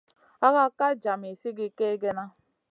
Hakak 0.41 0.71
ka 0.77 0.87
djami 0.99 1.29
sigi 1.41 1.67
kegena. 1.77 2.25